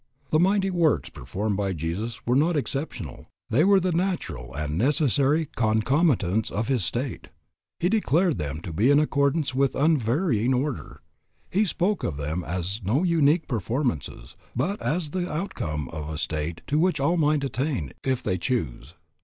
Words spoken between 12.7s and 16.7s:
no unique performances, but as the outcome of a state